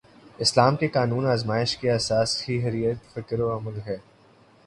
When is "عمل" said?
3.57-3.79